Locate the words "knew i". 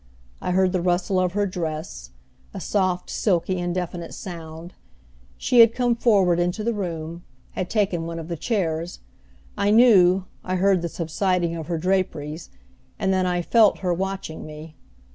9.69-10.55